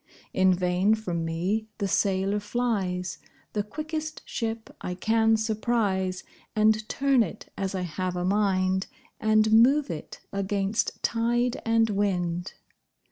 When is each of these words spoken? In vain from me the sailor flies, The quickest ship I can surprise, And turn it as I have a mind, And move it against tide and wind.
In 0.33 0.51
vain 0.51 0.95
from 0.95 1.23
me 1.23 1.67
the 1.77 1.87
sailor 1.87 2.39
flies, 2.39 3.19
The 3.53 3.61
quickest 3.61 4.23
ship 4.25 4.75
I 4.81 4.95
can 4.95 5.37
surprise, 5.37 6.23
And 6.55 6.89
turn 6.89 7.21
it 7.21 7.53
as 7.55 7.75
I 7.75 7.81
have 7.83 8.15
a 8.15 8.25
mind, 8.25 8.87
And 9.19 9.51
move 9.53 9.91
it 9.91 10.19
against 10.33 11.03
tide 11.03 11.61
and 11.67 11.91
wind. 11.91 12.53